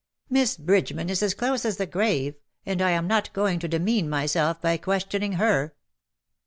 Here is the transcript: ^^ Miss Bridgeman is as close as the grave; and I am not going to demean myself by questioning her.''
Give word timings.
^^ 0.01 0.03
Miss 0.31 0.57
Bridgeman 0.57 1.11
is 1.11 1.21
as 1.21 1.35
close 1.35 1.63
as 1.63 1.77
the 1.77 1.85
grave; 1.85 2.33
and 2.65 2.81
I 2.81 2.89
am 2.89 3.05
not 3.05 3.31
going 3.33 3.59
to 3.59 3.67
demean 3.67 4.09
myself 4.09 4.59
by 4.59 4.77
questioning 4.77 5.33
her.'' 5.33 5.75